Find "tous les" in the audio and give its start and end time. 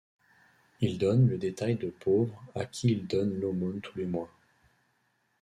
3.81-4.07